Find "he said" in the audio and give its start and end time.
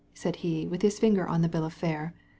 0.13-0.33